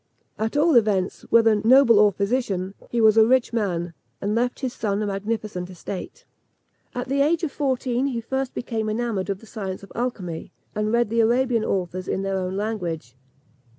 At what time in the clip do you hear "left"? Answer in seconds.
4.33-4.61